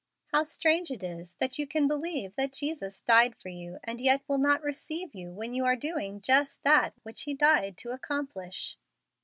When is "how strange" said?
0.29-0.89